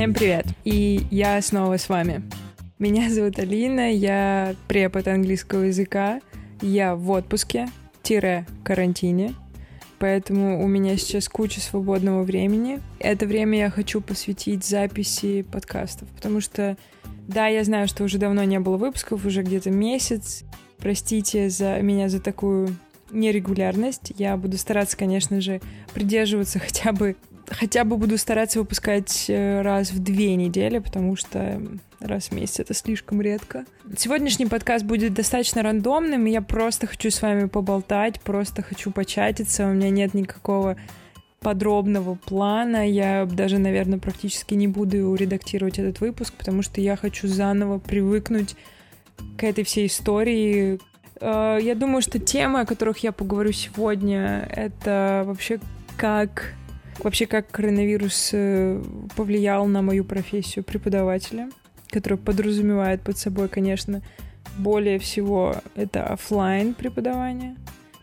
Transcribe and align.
Всем 0.00 0.14
привет! 0.14 0.46
И 0.64 1.06
я 1.10 1.42
снова 1.42 1.76
с 1.76 1.90
вами. 1.90 2.22
Меня 2.78 3.10
зовут 3.10 3.38
Алина, 3.38 3.92
я 3.92 4.54
препод 4.66 5.06
английского 5.06 5.64
языка, 5.64 6.22
я 6.62 6.94
в 6.96 7.10
отпуске, 7.10 7.68
тире 8.02 8.46
карантине, 8.64 9.34
поэтому 9.98 10.64
у 10.64 10.66
меня 10.66 10.96
сейчас 10.96 11.28
куча 11.28 11.60
свободного 11.60 12.22
времени. 12.22 12.80
Это 12.98 13.26
время 13.26 13.58
я 13.58 13.68
хочу 13.68 14.00
посвятить 14.00 14.64
записи 14.64 15.42
подкастов, 15.42 16.08
потому 16.16 16.40
что, 16.40 16.78
да, 17.28 17.48
я 17.48 17.62
знаю, 17.62 17.86
что 17.86 18.02
уже 18.02 18.16
давно 18.16 18.42
не 18.44 18.58
было 18.58 18.78
выпусков, 18.78 19.26
уже 19.26 19.42
где-то 19.42 19.70
месяц. 19.70 20.44
Простите 20.78 21.50
за 21.50 21.78
меня 21.82 22.08
за 22.08 22.20
такую 22.20 22.74
нерегулярность. 23.10 24.14
Я 24.16 24.38
буду 24.38 24.56
стараться, 24.56 24.96
конечно 24.96 25.42
же, 25.42 25.60
придерживаться 25.92 26.58
хотя 26.58 26.92
бы 26.92 27.16
хотя 27.48 27.84
бы 27.84 27.96
буду 27.96 28.18
стараться 28.18 28.58
выпускать 28.58 29.26
э, 29.28 29.62
раз 29.62 29.90
в 29.92 30.02
две 30.02 30.36
недели, 30.36 30.78
потому 30.78 31.16
что 31.16 31.60
раз 32.00 32.28
в 32.28 32.32
месяц 32.32 32.60
это 32.60 32.74
слишком 32.74 33.20
редко. 33.20 33.64
Сегодняшний 33.96 34.46
подкаст 34.46 34.84
будет 34.84 35.14
достаточно 35.14 35.62
рандомным, 35.62 36.26
и 36.26 36.30
я 36.30 36.42
просто 36.42 36.86
хочу 36.86 37.10
с 37.10 37.20
вами 37.22 37.46
поболтать, 37.46 38.20
просто 38.20 38.62
хочу 38.62 38.90
початиться, 38.90 39.66
у 39.66 39.72
меня 39.72 39.90
нет 39.90 40.14
никакого 40.14 40.76
подробного 41.40 42.14
плана. 42.14 42.88
Я 42.88 43.26
даже, 43.26 43.58
наверное, 43.58 43.98
практически 43.98 44.54
не 44.54 44.68
буду 44.68 45.14
редактировать 45.14 45.78
этот 45.78 46.00
выпуск, 46.00 46.34
потому 46.34 46.62
что 46.62 46.80
я 46.80 46.96
хочу 46.96 47.28
заново 47.28 47.78
привыкнуть 47.78 48.56
к 49.36 49.44
этой 49.44 49.64
всей 49.64 49.86
истории. 49.86 50.78
Э, 51.20 51.58
я 51.60 51.74
думаю, 51.74 52.02
что 52.02 52.18
темы, 52.18 52.60
о 52.60 52.66
которых 52.66 52.98
я 52.98 53.12
поговорю 53.12 53.52
сегодня, 53.52 54.48
это 54.54 55.24
вообще 55.26 55.60
как 55.96 56.54
Вообще, 57.02 57.26
как 57.26 57.50
коронавирус 57.50 58.30
э, 58.32 58.82
повлиял 59.16 59.66
на 59.66 59.80
мою 59.80 60.04
профессию 60.04 60.64
преподавателя, 60.64 61.50
которая 61.88 62.18
подразумевает 62.18 63.00
под 63.00 63.16
собой, 63.16 63.48
конечно, 63.48 64.02
более 64.58 64.98
всего 64.98 65.56
это 65.74 66.04
офлайн 66.04 66.74
преподавание. 66.74 67.56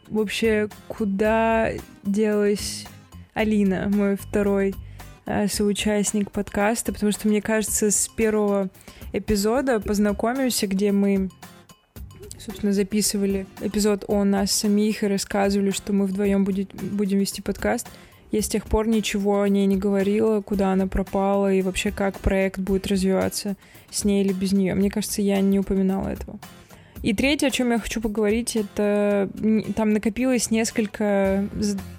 Вообще, 0.08 0.70
куда 0.88 1.72
делась 2.04 2.88
Алина, 3.34 3.88
мой 3.88 4.16
второй 4.16 4.74
э, 5.26 5.48
соучастник 5.48 6.32
подкаста, 6.32 6.92
потому 6.92 7.12
что, 7.12 7.28
мне 7.28 7.42
кажется, 7.42 7.92
с 7.92 8.08
первого 8.08 8.70
эпизода 9.14 9.80
познакомимся, 9.80 10.66
где 10.66 10.92
мы 10.92 11.30
собственно, 12.40 12.72
записывали 12.72 13.46
эпизод 13.62 14.06
о 14.08 14.24
нас 14.24 14.52
самих 14.52 15.04
и 15.04 15.08
рассказывали, 15.08 15.72
что 15.72 15.94
мы 15.94 16.06
вдвоем 16.06 16.46
будет, 16.46 16.74
будем 16.74 17.20
вести 17.20 17.42
подкаст. 17.42 17.88
Я 18.32 18.42
с 18.42 18.48
тех 18.48 18.66
пор 18.66 18.88
ничего 18.88 19.42
о 19.42 19.50
ней 19.50 19.66
не 19.66 19.78
говорила, 19.78 20.42
куда 20.42 20.74
она 20.74 20.88
пропала 20.88 21.54
и 21.54 21.62
вообще 21.62 21.92
как 21.92 22.20
проект 22.20 22.60
будет 22.60 22.88
развиваться 22.88 23.56
с 23.90 24.04
ней 24.04 24.24
или 24.24 24.34
без 24.34 24.52
нее. 24.52 24.76
Мне 24.76 24.90
кажется, 24.90 25.22
я 25.22 25.40
не 25.40 25.60
упоминала 25.60 26.10
этого. 26.10 26.40
И 27.04 27.14
третье, 27.14 27.48
о 27.48 27.52
чем 27.52 27.72
я 27.72 27.80
хочу 27.80 28.02
поговорить, 28.02 28.56
это 28.56 29.30
там 29.76 29.94
накопилось 29.94 30.50
несколько 30.52 31.48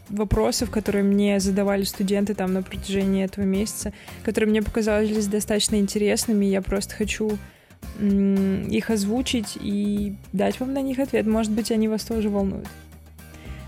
вопросов, 0.08 0.70
которые 0.70 1.04
мне 1.04 1.38
задавали 1.40 1.84
студенты 1.84 2.34
там 2.34 2.52
на 2.52 2.62
протяжении 2.62 3.24
этого 3.24 3.44
месяца, 3.44 3.92
которые 4.24 4.50
мне 4.50 4.62
показались 4.62 5.26
достаточно 5.28 5.76
интересными. 5.76 6.44
Я 6.46 6.62
просто 6.62 6.94
хочу 6.94 7.38
их 8.00 8.90
озвучить 8.90 9.56
и 9.60 10.16
дать 10.32 10.60
вам 10.60 10.72
на 10.72 10.82
них 10.82 10.98
ответ. 10.98 11.26
Может 11.26 11.52
быть, 11.52 11.70
они 11.70 11.88
вас 11.88 12.04
тоже 12.04 12.28
волнуют. 12.28 12.68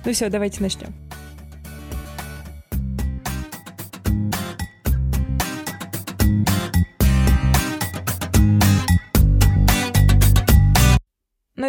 Ну 0.04 0.12
все, 0.12 0.28
давайте 0.28 0.62
начнем. 0.62 0.92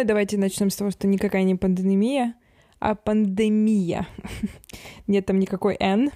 И 0.02 0.04
давайте 0.04 0.36
начнем 0.36 0.68
с 0.68 0.74
того, 0.74 0.90
что 0.90 1.06
никакая 1.06 1.44
не 1.44 1.54
пандемия, 1.54 2.34
а 2.80 2.96
пандемия. 2.96 4.08
Нет 5.06 5.26
там 5.26 5.38
никакой 5.38 5.76
«н». 5.78 6.10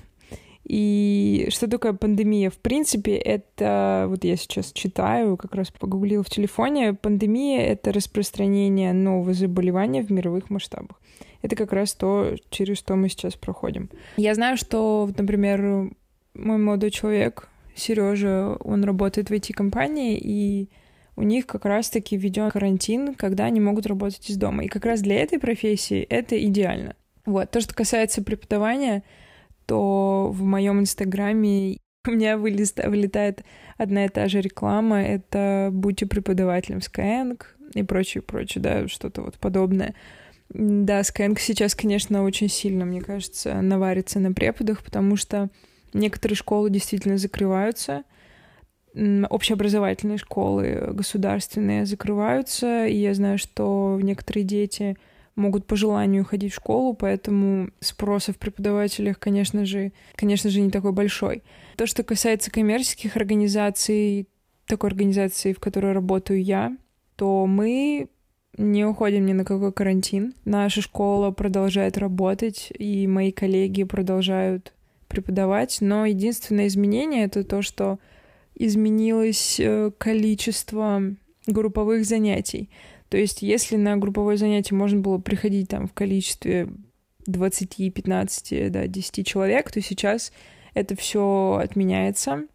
И 0.64 1.46
что 1.50 1.70
такое 1.70 1.92
пандемия? 1.92 2.50
В 2.50 2.58
принципе, 2.58 3.14
это, 3.14 4.06
вот 4.08 4.24
я 4.24 4.34
сейчас 4.34 4.72
читаю, 4.72 5.36
как 5.36 5.54
раз 5.54 5.70
погуглила 5.70 6.24
в 6.24 6.30
телефоне, 6.30 6.94
пандемия— 6.94 7.60
это 7.68 7.92
распространение 7.92 8.92
нового 8.92 9.32
заболевания 9.32 10.02
в 10.02 10.10
мировых 10.10 10.50
масштабах. 10.50 11.00
Это 11.42 11.54
как 11.54 11.72
раз 11.72 11.94
то, 11.94 12.34
через 12.50 12.78
что 12.78 12.96
мы 12.96 13.08
сейчас 13.08 13.36
проходим. 13.36 13.88
Я 14.16 14.34
знаю, 14.34 14.56
что, 14.56 15.08
например, 15.16 15.92
мой 16.34 16.58
молодой 16.58 16.90
человек, 16.90 17.48
Сережа, 17.76 18.56
он 18.64 18.82
работает 18.82 19.30
в 19.30 19.32
IT-компании, 19.32 20.18
и 20.20 20.70
у 21.16 21.22
них 21.22 21.46
как 21.46 21.64
раз-таки 21.64 22.16
введен 22.16 22.50
карантин, 22.50 23.14
когда 23.14 23.46
они 23.46 23.58
могут 23.58 23.86
работать 23.86 24.28
из 24.28 24.36
дома. 24.36 24.64
И 24.64 24.68
как 24.68 24.84
раз 24.84 25.00
для 25.00 25.16
этой 25.16 25.38
профессии 25.38 26.02
это 26.02 26.42
идеально. 26.44 26.94
Вот. 27.24 27.50
То, 27.50 27.60
что 27.60 27.74
касается 27.74 28.22
преподавания, 28.22 29.02
то 29.64 30.30
в 30.32 30.42
моем 30.42 30.80
инстаграме 30.80 31.78
у 32.06 32.10
меня 32.10 32.36
вылез, 32.36 32.74
вылетает 32.76 33.44
одна 33.78 34.04
и 34.04 34.08
та 34.08 34.28
же 34.28 34.40
реклама. 34.40 35.02
Это 35.02 35.70
«Будьте 35.72 36.06
преподавателем 36.06 36.78
Skyeng» 36.78 37.42
и 37.74 37.82
прочее, 37.82 38.22
прочее, 38.22 38.62
да, 38.62 38.86
что-то 38.86 39.22
вот 39.22 39.38
подобное. 39.38 39.94
Да, 40.50 41.00
Skyeng 41.00 41.36
сейчас, 41.40 41.74
конечно, 41.74 42.22
очень 42.22 42.48
сильно, 42.48 42.84
мне 42.84 43.00
кажется, 43.00 43.60
наварится 43.62 44.20
на 44.20 44.32
преподах, 44.32 44.84
потому 44.84 45.16
что 45.16 45.48
некоторые 45.94 46.36
школы 46.36 46.70
действительно 46.70 47.16
закрываются— 47.16 48.04
общеобразовательные 49.28 50.18
школы 50.18 50.88
государственные 50.92 51.84
закрываются, 51.84 52.86
и 52.86 52.96
я 52.96 53.12
знаю, 53.14 53.38
что 53.38 53.98
некоторые 54.02 54.44
дети 54.44 54.96
могут 55.34 55.66
по 55.66 55.76
желанию 55.76 56.24
ходить 56.24 56.52
в 56.52 56.56
школу, 56.56 56.94
поэтому 56.94 57.68
спрос 57.80 58.28
в 58.28 58.38
преподавателях, 58.38 59.18
конечно 59.18 59.66
же, 59.66 59.92
конечно 60.14 60.48
же, 60.48 60.60
не 60.60 60.70
такой 60.70 60.92
большой. 60.92 61.42
То, 61.76 61.86
что 61.86 62.02
касается 62.02 62.50
коммерческих 62.50 63.16
организаций, 63.16 64.28
такой 64.66 64.90
организации, 64.90 65.52
в 65.52 65.60
которой 65.60 65.92
работаю 65.92 66.42
я, 66.42 66.74
то 67.16 67.46
мы 67.46 68.08
не 68.56 68.86
уходим 68.86 69.26
ни 69.26 69.34
на 69.34 69.44
какой 69.44 69.72
карантин. 69.72 70.34
Наша 70.46 70.80
школа 70.80 71.30
продолжает 71.30 71.98
работать, 71.98 72.72
и 72.78 73.06
мои 73.06 73.30
коллеги 73.30 73.84
продолжают 73.84 74.72
преподавать, 75.08 75.78
но 75.80 76.06
единственное 76.06 76.66
изменение— 76.66 77.24
это 77.26 77.44
то, 77.44 77.60
что 77.60 77.98
изменилось 78.56 79.60
э, 79.60 79.90
количество 79.98 81.02
групповых 81.46 82.04
занятий. 82.04 82.70
То 83.08 83.16
есть, 83.16 83.42
если 83.42 83.76
на 83.76 83.96
групповое 83.96 84.36
занятие 84.36 84.74
можно 84.74 85.00
было 85.00 85.18
приходить 85.18 85.68
там 85.68 85.86
в 85.86 85.92
количестве 85.92 86.68
20, 87.26 87.94
15, 87.94 88.72
да, 88.72 88.86
10 88.86 89.26
человек, 89.26 89.70
то 89.70 89.80
сейчас 89.80 90.32
это 90.74 90.96
все 90.96 91.60
отменяется. 91.62 92.46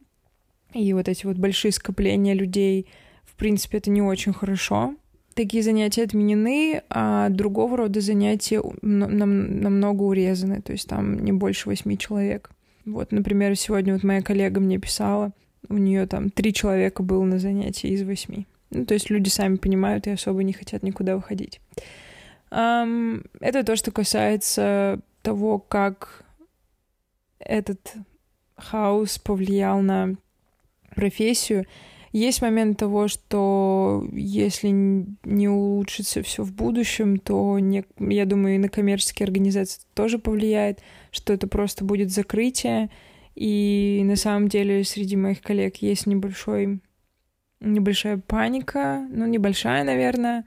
И 0.73 0.93
вот 0.93 1.07
эти 1.07 1.25
вот 1.25 1.37
большие 1.37 1.71
скопления 1.71 2.33
людей, 2.33 2.87
в 3.23 3.35
принципе, 3.35 3.77
это 3.77 3.89
не 3.89 4.01
очень 4.01 4.33
хорошо. 4.33 4.95
Такие 5.33 5.63
занятия 5.63 6.03
отменены, 6.03 6.81
а 6.89 7.29
другого 7.29 7.77
рода 7.77 8.01
занятия 8.01 8.61
нам, 8.81 9.61
намного 9.61 10.03
урезаны, 10.03 10.61
то 10.61 10.73
есть 10.73 10.87
там 10.87 11.23
не 11.23 11.31
больше 11.31 11.69
восьми 11.69 11.97
человек. 11.97 12.51
Вот, 12.85 13.11
например, 13.11 13.55
сегодня 13.55 13.93
вот 13.93 14.03
моя 14.03 14.21
коллега 14.21 14.59
мне 14.59 14.77
писала, 14.77 15.31
у 15.69 15.75
нее 15.75 16.05
там 16.07 16.29
три 16.29 16.53
человека 16.53 17.03
было 17.03 17.23
на 17.23 17.39
занятии 17.39 17.89
из 17.89 18.03
восьми. 18.03 18.47
Ну, 18.71 18.85
то 18.85 18.93
есть 18.93 19.09
люди 19.09 19.29
сами 19.29 19.57
понимают 19.57 20.07
и 20.07 20.11
особо 20.11 20.43
не 20.43 20.53
хотят 20.53 20.83
никуда 20.83 21.15
выходить. 21.15 21.59
Um, 22.51 23.25
это 23.39 23.63
то, 23.63 23.75
что 23.75 23.91
касается 23.91 24.99
того, 25.21 25.59
как 25.59 26.25
этот 27.39 27.95
хаос 28.55 29.19
повлиял 29.19 29.81
на 29.81 30.15
профессию. 30.95 31.65
Есть 32.11 32.41
момент 32.41 32.77
того, 32.77 33.07
что 33.07 34.05
если 34.11 34.67
не 35.23 35.47
улучшится 35.47 36.21
все 36.23 36.43
в 36.43 36.53
будущем, 36.53 37.17
то 37.17 37.57
не, 37.59 37.85
я 37.99 38.25
думаю, 38.25 38.55
и 38.55 38.59
на 38.59 38.67
коммерческие 38.67 39.25
организации 39.25 39.81
тоже 39.93 40.19
повлияет, 40.19 40.81
что 41.11 41.31
это 41.31 41.47
просто 41.47 41.85
будет 41.85 42.11
закрытие, 42.11 42.89
и 43.35 44.01
на 44.05 44.15
самом 44.15 44.47
деле 44.47 44.83
среди 44.83 45.15
моих 45.15 45.41
коллег 45.41 45.77
есть 45.77 46.05
небольшой, 46.05 46.81
небольшая 47.59 48.17
паника, 48.17 49.07
ну, 49.09 49.25
небольшая, 49.25 49.83
наверное, 49.83 50.45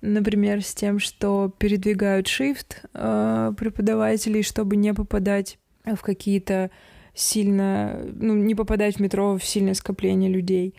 например, 0.00 0.62
с 0.62 0.74
тем, 0.74 0.98
что 0.98 1.52
передвигают 1.58 2.26
shift 2.26 2.76
э, 2.94 3.52
преподавателей, 3.56 4.42
чтобы 4.42 4.76
не 4.76 4.94
попадать 4.94 5.58
в 5.84 6.00
какие-то 6.00 6.70
сильно, 7.14 8.00
ну, 8.14 8.34
не 8.34 8.54
попадать 8.54 8.96
в 8.96 9.00
метро 9.00 9.36
в 9.36 9.44
сильное 9.44 9.74
скопление 9.74 10.30
людей 10.30 10.74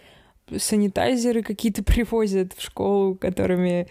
санитайзеры 0.55 1.43
какие-то 1.43 1.83
привозят 1.83 2.53
в 2.53 2.61
школу, 2.61 3.15
которыми 3.15 3.87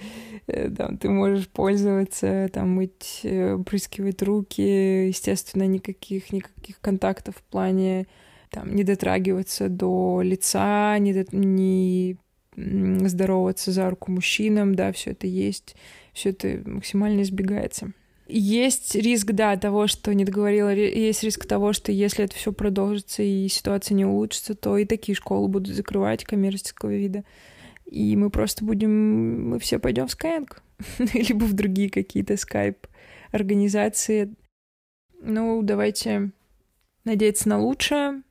э, 0.46 0.70
там, 0.70 0.98
ты 0.98 1.08
можешь 1.08 1.48
пользоваться, 1.48 2.48
там 2.52 2.70
мыть, 2.70 3.20
э, 3.24 3.58
прыскивать 3.64 4.22
руки, 4.22 5.06
естественно, 5.08 5.64
никаких, 5.64 6.32
никаких 6.32 6.80
контактов 6.80 7.36
в 7.36 7.42
плане 7.42 8.06
там, 8.50 8.74
не 8.74 8.84
дотрагиваться 8.84 9.68
до 9.68 10.20
лица, 10.22 10.98
не, 10.98 11.14
до, 11.14 11.24
не 11.36 12.18
здороваться 12.56 13.72
за 13.72 13.88
руку 13.88 14.12
мужчинам, 14.12 14.74
да, 14.74 14.92
все 14.92 15.12
это 15.12 15.26
есть, 15.26 15.74
все 16.12 16.30
это 16.30 16.60
максимально 16.68 17.22
избегается. 17.22 17.92
Есть 18.34 18.94
риск, 18.94 19.32
да, 19.32 19.58
того, 19.58 19.86
что 19.86 20.14
не 20.14 20.24
договорила, 20.24 20.70
есть 20.74 21.22
риск 21.22 21.44
того, 21.44 21.74
что 21.74 21.92
если 21.92 22.24
это 22.24 22.34
все 22.34 22.50
продолжится 22.50 23.22
и 23.22 23.46
ситуация 23.48 23.94
не 23.94 24.06
улучшится, 24.06 24.54
то 24.54 24.78
и 24.78 24.86
такие 24.86 25.14
школы 25.14 25.48
будут 25.48 25.74
закрывать 25.74 26.24
коммерческого 26.24 26.94
вида. 26.94 27.24
И 27.84 28.16
мы 28.16 28.30
просто 28.30 28.64
будем, 28.64 29.50
мы 29.50 29.58
все 29.58 29.78
пойдем 29.78 30.06
в 30.06 30.16
Skyeng, 30.16 30.48
либо 31.12 31.44
в 31.44 31.52
другие 31.52 31.90
какие-то 31.90 32.38
скайп 32.38 32.86
организации. 33.32 34.34
Ну, 35.20 35.60
давайте 35.62 36.30
надеяться 37.04 37.50
на 37.50 37.60
лучшее, 37.60 38.22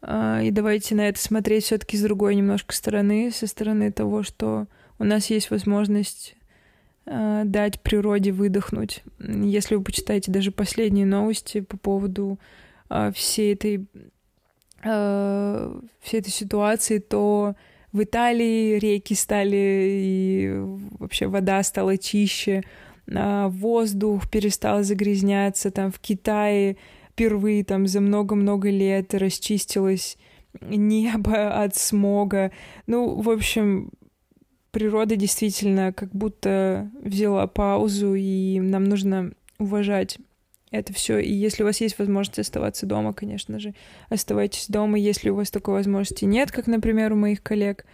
а, 0.00 0.42
и 0.42 0.50
давайте 0.50 0.96
на 0.96 1.08
это 1.08 1.20
смотреть 1.20 1.62
все-таки 1.62 1.96
с 1.96 2.02
другой 2.02 2.34
немножко 2.34 2.74
стороны, 2.74 3.30
со 3.30 3.46
стороны 3.46 3.92
того, 3.92 4.24
что 4.24 4.66
у 4.98 5.04
нас 5.04 5.30
есть 5.30 5.52
возможность 5.52 6.34
дать 7.04 7.80
природе 7.80 8.32
выдохнуть. 8.32 9.02
Если 9.18 9.74
вы 9.74 9.82
почитаете 9.82 10.30
даже 10.30 10.52
последние 10.52 11.06
новости 11.06 11.60
по 11.60 11.76
поводу 11.76 12.38
а, 12.88 13.10
всей 13.12 13.54
этой 13.54 13.86
всей 14.80 16.18
этой 16.18 16.30
ситуации, 16.30 16.98
то 16.98 17.54
в 17.92 18.02
Италии 18.02 18.78
реки 18.78 19.14
стали 19.14 19.56
и 19.56 20.60
вообще 20.98 21.28
вода 21.28 21.62
стала 21.62 21.96
чище, 21.96 22.62
воздух 23.06 24.28
перестал 24.28 24.82
загрязняться, 24.82 25.70
там 25.70 25.92
в 25.92 26.00
Китае 26.00 26.78
впервые 27.12 27.62
там 27.62 27.86
за 27.86 28.00
много-много 28.00 28.70
лет 28.70 29.14
расчистилось 29.14 30.16
небо 30.60 31.62
от 31.62 31.76
смога. 31.76 32.50
Ну, 32.86 33.20
в 33.20 33.30
общем, 33.30 33.90
природа 34.72 35.14
действительно 35.14 35.92
как 35.92 36.10
будто 36.10 36.90
взяла 37.00 37.46
паузу, 37.46 38.14
и 38.14 38.58
нам 38.58 38.84
нужно 38.84 39.32
уважать 39.58 40.18
это 40.72 40.92
все. 40.94 41.18
И 41.18 41.30
если 41.30 41.62
у 41.62 41.66
вас 41.66 41.80
есть 41.80 41.98
возможность 41.98 42.38
оставаться 42.38 42.86
дома, 42.86 43.12
конечно 43.12 43.60
же, 43.60 43.74
оставайтесь 44.08 44.66
дома. 44.68 44.98
Если 44.98 45.28
у 45.28 45.36
вас 45.36 45.50
такой 45.50 45.74
возможности 45.74 46.24
нет, 46.24 46.50
как, 46.50 46.66
например, 46.66 47.12
у 47.12 47.16
моих 47.16 47.42
коллег, 47.42 47.84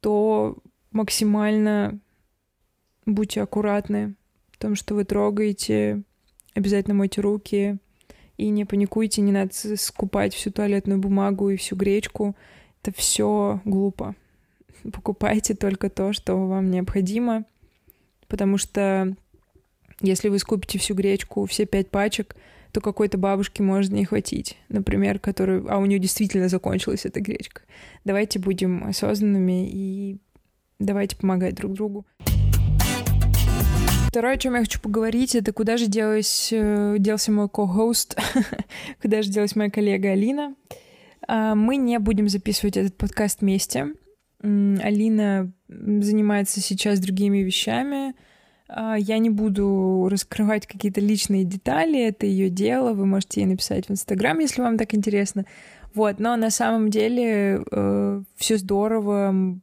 то 0.00 0.58
максимально 0.92 1.98
будьте 3.06 3.40
аккуратны 3.42 4.14
в 4.52 4.58
том, 4.58 4.74
что 4.74 4.94
вы 4.94 5.04
трогаете. 5.04 6.02
Обязательно 6.54 6.94
мойте 6.94 7.20
руки, 7.20 7.78
и 8.36 8.48
не 8.48 8.64
паникуйте, 8.64 9.22
не 9.22 9.32
надо 9.32 9.52
скупать 9.76 10.34
всю 10.34 10.50
туалетную 10.50 10.98
бумагу 10.98 11.48
и 11.48 11.56
всю 11.56 11.76
гречку. 11.76 12.36
Это 12.82 12.94
все 12.96 13.60
глупо. 13.64 14.14
Покупайте 14.92 15.54
только 15.54 15.90
то, 15.90 16.12
что 16.12 16.36
вам 16.46 16.70
необходимо, 16.70 17.44
потому 18.28 18.58
что 18.58 19.14
если 20.00 20.28
вы 20.28 20.38
скупите 20.38 20.78
всю 20.78 20.94
гречку, 20.94 21.44
все 21.46 21.66
пять 21.66 21.90
пачек, 21.90 22.36
то 22.72 22.80
какой-то 22.80 23.18
бабушке 23.18 23.62
может 23.62 23.90
не 23.92 24.04
хватить, 24.04 24.56
например, 24.68 25.18
которую, 25.18 25.70
а 25.70 25.78
у 25.78 25.86
нее 25.86 25.98
действительно 25.98 26.48
закончилась 26.48 27.04
эта 27.04 27.20
гречка. 27.20 27.62
Давайте 28.04 28.38
будем 28.38 28.84
осознанными 28.84 29.68
и 29.68 30.18
давайте 30.78 31.16
помогать 31.16 31.54
друг 31.54 31.72
другу. 31.72 32.06
Второе, 34.08 34.34
о 34.34 34.38
чем 34.38 34.54
я 34.54 34.60
хочу 34.60 34.80
поговорить, 34.80 35.36
это 35.36 35.52
куда 35.52 35.76
же 35.76 35.86
делась, 35.86 36.48
э, 36.52 36.96
делся 36.98 37.30
мой 37.30 37.48
ко-хост, 37.48 38.18
куда 39.02 39.22
же 39.22 39.30
делась 39.30 39.54
моя 39.54 39.70
коллега 39.70 40.10
Алина. 40.10 40.56
А, 41.28 41.54
мы 41.54 41.76
не 41.76 41.96
будем 42.00 42.28
записывать 42.28 42.76
этот 42.76 42.96
подкаст 42.96 43.40
вместе. 43.40 43.94
Алина 44.42 45.52
занимается 45.68 46.60
сейчас 46.60 47.00
другими 47.00 47.38
вещами. 47.38 48.14
А, 48.68 48.96
я 48.96 49.18
не 49.18 49.30
буду 49.30 50.08
раскрывать 50.10 50.66
какие-то 50.66 51.00
личные 51.00 51.44
детали, 51.44 52.00
это 52.06 52.26
ее 52.26 52.50
дело. 52.50 52.92
Вы 52.92 53.06
можете 53.06 53.40
ей 53.40 53.46
написать 53.46 53.86
в 53.86 53.90
Инстаграм, 53.90 54.38
если 54.38 54.62
вам 54.62 54.78
так 54.78 54.94
интересно. 54.94 55.44
Вот, 55.94 56.20
но 56.20 56.36
на 56.36 56.50
самом 56.50 56.88
деле 56.88 57.62
э, 57.70 58.22
все 58.36 58.56
здорово 58.56 59.60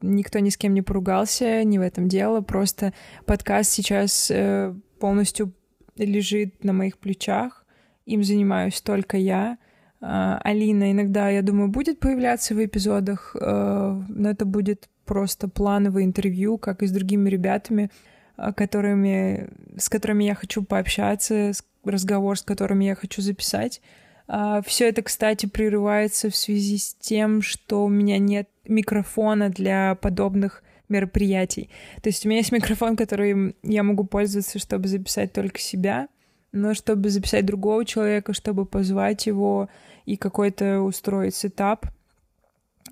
никто 0.00 0.38
ни 0.38 0.50
с 0.50 0.56
кем 0.56 0.74
не 0.74 0.82
поругался, 0.82 1.64
не 1.64 1.78
в 1.78 1.82
этом 1.82 2.08
дело. 2.08 2.40
Просто 2.40 2.94
подкаст 3.26 3.72
сейчас 3.72 4.30
э, 4.30 4.74
полностью 5.00 5.52
лежит 5.96 6.62
на 6.62 6.72
моих 6.72 6.98
плечах. 6.98 7.66
Им 8.06 8.22
занимаюсь 8.22 8.80
только 8.80 9.16
я. 9.16 9.58
Э, 10.00 10.38
Алина 10.42 10.92
иногда, 10.92 11.30
я 11.30 11.42
думаю, 11.42 11.68
будет 11.68 12.00
появляться 12.00 12.54
в 12.54 12.64
эпизодах, 12.64 13.36
э, 13.38 14.02
но 14.08 14.30
это 14.30 14.44
будет 14.44 14.88
просто 15.04 15.48
плановое 15.48 16.04
интервью, 16.04 16.58
как 16.58 16.82
и 16.82 16.86
с 16.86 16.90
другими 16.90 17.28
ребятами, 17.28 17.90
э, 18.36 18.52
которыми, 18.52 19.50
с 19.76 19.88
которыми 19.88 20.24
я 20.24 20.34
хочу 20.34 20.62
пообщаться, 20.62 21.52
разговор 21.84 22.38
с 22.38 22.42
которыми 22.42 22.84
я 22.84 22.94
хочу 22.94 23.22
записать. 23.22 23.80
А, 24.26 24.60
Все 24.62 24.88
это, 24.88 25.02
кстати, 25.02 25.46
прерывается 25.46 26.28
в 26.30 26.36
связи 26.36 26.76
с 26.78 26.94
тем, 26.94 27.40
что 27.40 27.84
у 27.84 27.88
меня 27.88 28.18
нет 28.18 28.48
микрофона 28.66 29.48
для 29.48 29.94
подобных 29.94 30.62
мероприятий. 30.88 31.70
То 32.02 32.10
есть 32.10 32.24
у 32.24 32.28
меня 32.28 32.38
есть 32.38 32.52
микрофон, 32.52 32.96
которым 32.96 33.54
я 33.62 33.82
могу 33.82 34.04
пользоваться, 34.04 34.58
чтобы 34.58 34.88
записать 34.88 35.32
только 35.32 35.58
себя, 35.58 36.08
но 36.52 36.74
чтобы 36.74 37.10
записать 37.10 37.46
другого 37.46 37.84
человека, 37.84 38.32
чтобы 38.32 38.64
позвать 38.64 39.26
его 39.26 39.68
и 40.06 40.16
какой-то 40.16 40.80
устроить 40.80 41.34
сетап, 41.34 41.86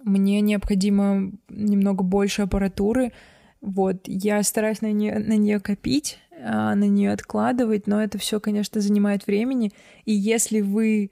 мне 0.04 0.40
необходимо 0.40 1.32
немного 1.48 2.04
больше 2.04 2.42
аппаратуры. 2.42 3.12
Вот, 3.60 4.02
я 4.06 4.42
стараюсь 4.42 4.82
на 4.82 4.92
нее, 4.92 5.18
на 5.18 5.36
нее 5.36 5.58
копить, 5.58 6.18
а, 6.44 6.74
на 6.74 6.84
нее 6.84 7.12
откладывать, 7.12 7.86
но 7.86 8.02
это 8.02 8.18
все, 8.18 8.38
конечно, 8.38 8.80
занимает 8.80 9.26
времени. 9.26 9.72
И 10.04 10.12
если 10.12 10.60
вы 10.60 11.10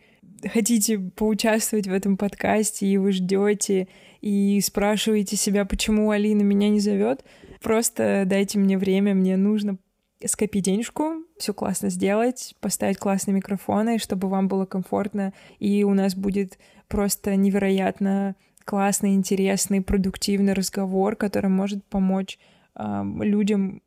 хотите 0.52 0.98
поучаствовать 0.98 1.88
в 1.88 1.92
этом 1.92 2.16
подкасте, 2.16 2.86
и 2.86 2.98
вы 2.98 3.12
ждете 3.12 3.88
и 4.20 4.60
спрашиваете 4.60 5.36
себя, 5.36 5.64
почему 5.64 6.10
Алина 6.10 6.42
меня 6.42 6.68
не 6.68 6.80
зовет, 6.80 7.24
просто 7.62 8.24
дайте 8.26 8.58
мне 8.58 8.78
время, 8.78 9.14
мне 9.14 9.36
нужно 9.36 9.78
скопить 10.24 10.64
денежку, 10.64 11.24
все 11.38 11.52
классно 11.52 11.90
сделать, 11.90 12.54
поставить 12.60 12.98
классные 12.98 13.34
микрофоны, 13.34 13.98
чтобы 13.98 14.28
вам 14.28 14.48
было 14.48 14.64
комфортно, 14.64 15.32
и 15.58 15.84
у 15.84 15.94
нас 15.94 16.14
будет 16.14 16.58
просто 16.88 17.36
невероятно 17.36 18.36
классный, 18.64 19.14
интересный, 19.14 19.82
продуктивный 19.82 20.54
разговор, 20.54 21.16
который 21.16 21.50
может 21.50 21.84
помочь 21.84 22.38
э, 22.76 23.02
людям 23.20 23.82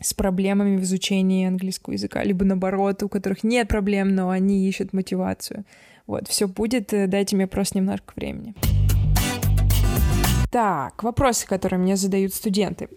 с 0.00 0.14
проблемами 0.14 0.76
в 0.76 0.82
изучении 0.82 1.46
английского 1.46 1.94
языка, 1.94 2.22
либо 2.22 2.44
наоборот, 2.44 3.02
у 3.02 3.08
которых 3.08 3.44
нет 3.44 3.68
проблем, 3.68 4.14
но 4.14 4.30
они 4.30 4.66
ищут 4.68 4.92
мотивацию. 4.92 5.64
Вот, 6.06 6.28
все 6.28 6.48
будет, 6.48 6.92
э, 6.92 7.06
дайте 7.06 7.36
мне 7.36 7.46
просто 7.46 7.78
немножко 7.78 8.12
времени. 8.16 8.54
Так, 10.54 11.02
вопросы, 11.02 11.48
которые 11.48 11.80
мне 11.80 11.96
задают 11.96 12.32
студенты. 12.32 12.88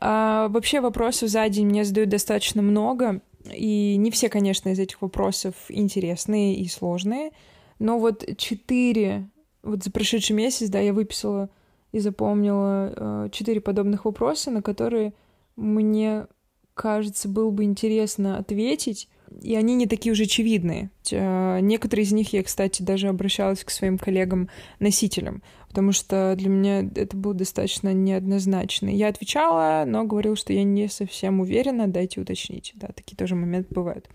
А, 0.00 0.48
вообще 0.48 0.80
вопросов 0.80 1.28
за 1.28 1.48
день 1.48 1.66
мне 1.66 1.84
задают 1.84 2.10
достаточно 2.10 2.60
много, 2.60 3.20
и 3.54 3.94
не 3.96 4.10
все, 4.10 4.28
конечно, 4.28 4.70
из 4.70 4.80
этих 4.80 5.00
вопросов 5.00 5.54
интересные 5.68 6.56
и 6.56 6.66
сложные, 6.66 7.30
но 7.78 8.00
вот 8.00 8.24
четыре, 8.36 9.30
вот 9.62 9.84
за 9.84 9.92
прошедший 9.92 10.34
месяц, 10.34 10.68
да, 10.70 10.80
я 10.80 10.92
выписала 10.92 11.50
и 11.92 12.00
запомнила 12.00 12.92
э, 12.96 13.28
четыре 13.30 13.60
подобных 13.60 14.06
вопроса, 14.06 14.50
на 14.50 14.60
которые 14.60 15.14
мне 15.54 16.26
кажется, 16.74 17.28
было 17.28 17.52
бы 17.52 17.62
интересно 17.62 18.38
ответить, 18.38 19.08
и 19.42 19.54
они 19.54 19.74
не 19.74 19.86
такие 19.86 20.12
уже 20.12 20.24
очевидные. 20.24 20.90
Э, 21.10 21.60
некоторые 21.60 22.04
из 22.04 22.12
них 22.12 22.32
я, 22.32 22.42
кстати, 22.42 22.82
даже 22.82 23.08
обращалась 23.08 23.64
к 23.64 23.70
своим 23.70 23.98
коллегам-носителям, 23.98 25.42
потому 25.68 25.92
что 25.92 26.34
для 26.36 26.48
меня 26.48 26.80
это 26.94 27.16
было 27.16 27.34
достаточно 27.34 27.92
неоднозначно. 27.92 28.88
Я 28.88 29.08
отвечала, 29.08 29.84
но 29.86 30.04
говорила, 30.04 30.36
что 30.36 30.52
я 30.52 30.64
не 30.64 30.88
совсем 30.88 31.40
уверена, 31.40 31.88
дайте 31.88 32.20
уточнить. 32.20 32.72
Да, 32.74 32.88
такие 32.88 33.16
тоже 33.16 33.34
моменты 33.34 33.74
бывают. 33.74 34.08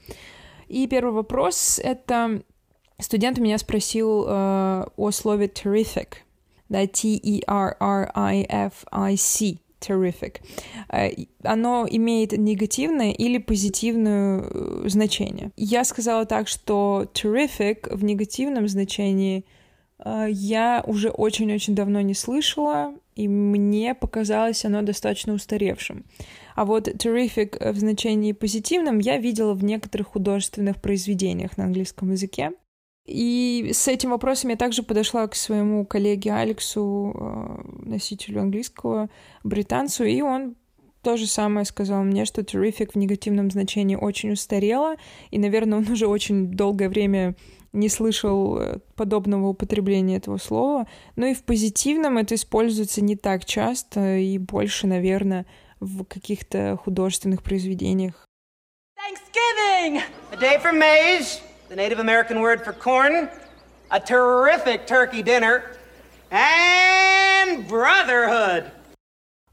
И 0.68 0.88
первый 0.88 1.14
вопрос— 1.14 1.80
это 1.84 2.42
студент 3.00 3.40
меня 3.40 3.58
спросил 3.58 4.26
э, 4.28 4.86
о 4.96 5.12
слове 5.12 5.48
terrific, 5.48 6.16
да, 6.70 6.86
T-E-R-R-I-F-I-C, 6.86 7.40
terrific. 9.80 10.42
Э, 10.92 11.10
оно 11.44 11.88
имеет 11.90 12.32
негативное 12.34 13.12
или 13.12 13.38
позитивное 13.38 14.42
э, 14.42 14.84
значение. 14.88 15.52
Я 15.56 15.84
сказала 15.84 16.26
так, 16.26 16.48
что 16.48 17.08
terrific 17.14 17.96
в 17.96 18.04
негативном 18.04 18.68
значении 18.68 19.46
э, 20.04 20.28
я 20.30 20.84
уже 20.86 21.10
очень-очень 21.10 21.76
давно 21.76 22.02
не 22.02 22.14
слышала, 22.14 22.94
и 23.16 23.28
мне 23.28 23.96
показалось 23.96 24.66
оно 24.66 24.82
достаточно 24.82 25.34
устаревшим. 25.34 26.06
А 26.56 26.66
вот 26.66 26.88
terrific 26.88 27.72
в 27.72 27.78
значении 27.78 28.34
позитивном 28.34 29.00
я 29.00 29.18
видела 29.18 29.54
в 29.54 29.64
некоторых 29.64 30.08
художественных 30.08 30.82
произведениях 30.82 31.58
на 31.58 31.66
английском 31.66 32.12
языке. 32.12 32.52
И 33.10 33.72
с 33.74 33.88
этим 33.88 34.12
вопросом 34.12 34.52
я 34.52 34.56
также 34.56 34.84
подошла 34.84 35.28
к 35.28 35.36
своему 35.36 35.84
коллеге 35.84 36.32
Алексу, 36.32 37.12
э, 37.16 37.90
носителю 37.90 38.42
английского, 38.42 39.10
британцу, 39.44 40.04
и 40.04 40.22
он 40.22 40.56
то 41.02 41.18
же 41.18 41.26
самое 41.26 41.66
сказал 41.66 42.04
мне, 42.04 42.26
что 42.26 42.42
terrific 42.42 42.92
в 42.94 42.96
негативном 42.96 43.50
значении 43.50 43.96
очень 43.96 44.34
устарело, 44.34 44.96
и, 45.32 45.40
наверное, 45.40 45.80
он 45.80 45.90
уже 45.90 46.06
очень 46.06 46.52
долгое 46.52 46.88
время 46.88 47.36
не 47.74 47.90
слышал 47.90 48.60
э, 48.60 48.80
подобного 48.96 49.48
употребления 49.48 50.18
этого 50.18 50.38
слова. 50.38 50.88
Но 51.16 51.26
и 51.26 51.34
в 51.34 51.44
позитивном 51.44 52.20
это 52.20 52.36
используется 52.36 53.02
не 53.02 53.16
так 53.16 53.46
часто 53.46 54.18
и 54.18 54.38
больше, 54.38 54.86
наверное, 54.86 55.48
в 55.80 56.04
каких-то 56.04 56.78
художественных 56.84 57.42
произведениях. 57.42 58.28
Thanksgiving! 58.98 60.02
A 60.32 60.38
day 60.38 60.62
for 60.62 60.74
maize, 60.74 61.42
the 61.69 61.77
Native 61.77 61.99
American 61.99 62.41
word 62.41 62.65
for 62.65 62.73
corn, 62.73 63.29
a 63.91 64.01
terrific 64.01 64.87
turkey 64.87 65.23
dinner, 65.23 65.63
and 66.31 67.67
brotherhood. 67.69 68.71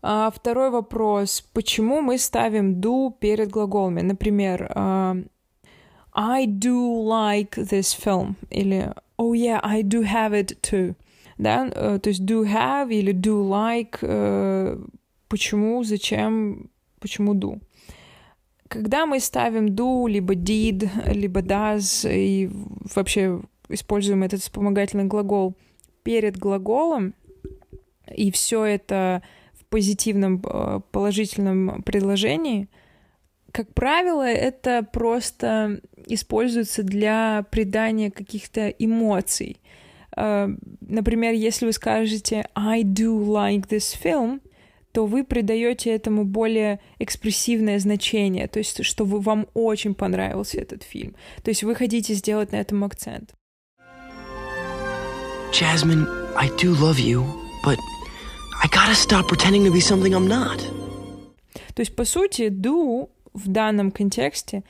А 0.03 0.31
второй 0.31 0.71
вопрос. 0.71 1.41
Почему 1.53 2.01
мы 2.01 2.17
ставим 2.17 2.81
do 2.81 3.11
перед 3.19 3.49
глаголами? 3.49 4.01
Например, 4.01 4.71
uh, 4.75 5.23
I 6.13 6.45
do 6.45 7.01
like 7.03 7.55
this 7.55 7.93
film 7.93 8.35
или 8.49 8.91
Oh 9.17 9.33
yeah, 9.33 9.59
I 9.63 9.83
do 9.83 10.01
have 10.01 10.33
it 10.33 10.61
too. 10.63 10.95
Да, 11.37 11.69
uh, 11.75 11.99
то 11.99 12.09
есть 12.09 12.25
do 12.25 12.43
have 12.43 12.91
или 12.91 13.11
do 13.11 13.43
like. 13.43 14.01
Uh, 14.01 14.77
почему, 15.29 15.83
зачем, 15.83 16.69
почему 16.99 17.35
do? 17.35 17.59
Когда 18.68 19.06
мы 19.06 19.20
ставим 19.20 19.66
do, 19.66 20.08
либо 20.08 20.34
did, 20.34 20.88
либо 21.12 21.40
does, 21.40 22.08
и 22.10 22.50
вообще 22.94 23.40
используем 23.68 24.22
этот 24.22 24.40
вспомогательный 24.40 25.04
глагол 25.04 25.56
перед 26.02 26.36
глаголом, 26.36 27.14
и 28.14 28.30
все 28.30 28.64
это 28.64 29.22
в 29.54 29.64
позитивном, 29.66 30.42
э, 30.44 30.80
положительном 30.90 31.82
предложении, 31.82 32.68
как 33.52 33.72
правило, 33.72 34.26
это 34.26 34.86
просто 34.92 35.80
используется 36.06 36.82
для 36.82 37.44
придания 37.50 38.10
каких-то 38.10 38.68
эмоций. 38.68 39.60
Э, 40.16 40.48
например, 40.80 41.32
если 41.34 41.66
вы 41.66 41.72
скажете 41.72 42.46
I 42.54 42.82
do 42.82 43.18
like 43.18 43.68
this 43.68 43.96
film, 44.00 44.40
то 44.96 45.04
вы 45.04 45.24
придаете 45.24 45.90
этому 45.90 46.24
более 46.24 46.80
экспрессивное 46.98 47.78
значение, 47.78 48.48
то 48.48 48.58
есть, 48.60 48.82
что 48.82 49.04
вы, 49.04 49.20
вам 49.20 49.46
очень 49.52 49.94
понравился 49.94 50.58
этот 50.58 50.84
фильм. 50.84 51.14
То 51.42 51.50
есть 51.50 51.64
вы 51.64 51.74
хотите 51.74 52.14
сделать 52.14 52.50
на 52.52 52.56
этом 52.56 52.82
акцент. 52.82 53.34
Jasmine, 55.52 56.06
I 56.34 56.48
do 56.56 56.74
love 56.80 56.98
you, 56.98 57.26
but 57.62 57.76
I 58.64 58.68
gotta 58.70 58.94
stop 58.94 59.28
pretending 59.28 59.64
to 59.64 59.70
be 59.70 59.82
something 59.82 60.14
I'm 60.14 60.26
not. 60.26 60.62
То 61.74 61.80
есть, 61.80 61.94
по 61.94 62.06
сути, 62.06 62.48
do 62.48 63.10
в 63.34 63.48
данном 63.48 63.90
контексте 63.90 64.64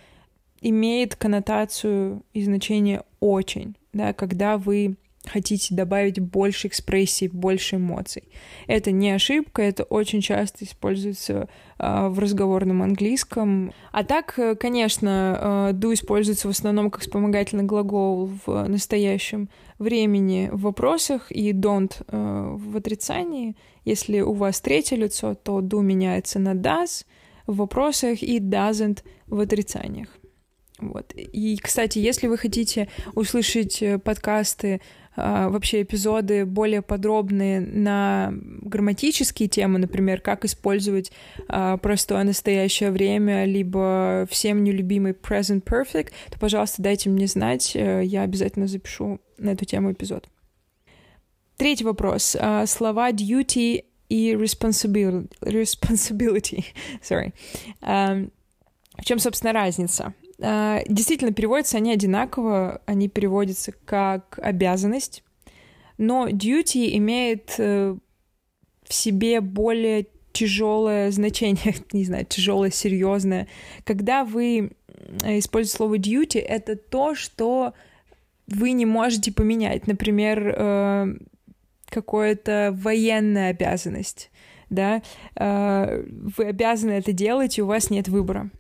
имеет 0.61 1.14
коннотацию 1.14 2.25
и 2.33 2.42
значение 2.42 3.04
очень, 3.21 3.76
да, 3.92 4.12
когда 4.12 4.59
вы 4.59 4.97
хотите 5.28 5.75
добавить 5.75 6.21
больше 6.21 6.68
экспрессий, 6.68 7.28
больше 7.28 7.76
эмоций. 7.76 8.25
Это 8.66 8.90
не 8.90 9.11
ошибка, 9.11 9.62
это 9.62 9.85
очень 9.85 10.21
часто 10.21 10.64
используется 10.64 11.49
э, 11.78 12.09
в 12.09 12.18
разговорном 12.18 12.83
английском. 12.83 13.73
А 13.92 14.04
так, 14.04 14.38
э, 14.38 14.54
конечно, 14.54 15.71
э, 15.71 15.73
do 15.75 15.92
используется 15.95 16.49
в 16.49 16.52
основном 16.52 16.90
как 16.90 17.02
вспомогательный 17.02 17.64
глагол 17.64 18.30
в 18.47 18.68
настоящем 18.68 19.49
времени 19.78 20.49
в 20.52 20.62
вопросах 20.62 21.30
и 21.30 21.52
don't 21.52 21.92
э, 22.09 22.56
в 22.56 22.76
отрицании. 22.76 23.56
Если 23.85 24.21
у 24.21 24.33
вас 24.33 24.61
третье 24.61 24.97
лицо, 24.97 25.35
то 25.35 25.61
do 25.61 25.83
меняется 25.83 26.38
на 26.38 26.54
does 26.54 27.04
в 27.47 27.56
вопросах 27.56 28.23
и 28.23 28.40
doesn't 28.40 29.02
в 29.26 29.40
отрицаниях. 29.40 30.09
Вот. 30.78 31.12
И, 31.14 31.56
кстати, 31.56 31.99
если 31.99 32.26
вы 32.26 32.37
хотите 32.37 32.88
услышать 33.14 33.83
э, 33.83 33.99
подкасты 33.99 34.80
вообще 35.16 35.82
эпизоды 35.82 36.44
более 36.44 36.82
подробные 36.82 37.61
на 37.61 38.32
грамматические 38.32 39.49
темы, 39.49 39.78
например, 39.78 40.20
как 40.20 40.44
использовать 40.44 41.12
а, 41.49 41.76
простое 41.78 42.23
настоящее 42.25 42.90
время, 42.90 43.44
либо 43.44 44.26
всем 44.30 44.62
нелюбимый 44.62 45.12
present 45.12 45.62
perfect, 45.62 46.12
то, 46.30 46.38
пожалуйста, 46.38 46.82
дайте 46.82 47.08
мне 47.11 47.26
знать, 47.26 47.73
э, 47.75 48.02
я 48.04 48.23
обязательно 48.23 48.66
запишу 48.66 49.20
на 49.38 49.50
эту 49.50 49.64
тему 49.64 49.92
эпизод. 49.92 50.28
Третий 51.56 51.85
вопрос. 51.85 52.37
А, 52.38 52.66
слова 52.66 53.11
duty 53.11 53.85
и 54.08 54.32
responsibility. 54.32 55.30
responsibility. 55.40 56.64
Sorry. 57.02 57.32
В 57.80 59.04
чем, 59.04 59.18
собственно, 59.18 59.52
разница? 59.52 60.14
А, 60.40 60.83
действительно, 60.87 61.33
переводятся 61.33 61.78
они 61.78 61.93
одинаково, 61.93 62.83
они 62.87 63.09
переводятся 63.09 63.73
как 63.85 64.38
обязанность, 64.43 65.23
но 65.99 66.28
duty 66.28 66.97
имеет 66.97 67.55
э, 67.59 67.97
в 68.83 68.95
себе 68.95 69.40
более 69.40 70.07
тяжелое 70.33 71.11
значение, 71.11 71.75
не 71.93 72.05
знаю, 72.05 72.26
тяжелое, 72.26 72.71
серьезное. 72.71 73.49
Когда 73.85 74.25
вы 74.25 74.73
используете 75.25 75.76
слово 75.76 75.99
duty, 75.99 76.40
это 76.40 76.76
то, 76.76 77.14
что 77.14 77.73
вы 78.47 78.73
не 78.73 78.87
можете 78.87 79.33
поменять. 79.33 79.87
Например, 79.87 80.55
э, 80.57 81.16
какая-то 81.88 82.76
военная 82.76 83.50
обязанность, 83.50 84.31
да, 84.69 85.02
э, 85.37 86.05
вы 86.07 86.45
обязаны 86.45 86.93
это 86.93 87.12
делать, 87.12 87.59
и 87.59 87.62
у 87.62 87.66
вас 87.66 87.90
нет 87.90 88.09
выбора. 88.09 88.50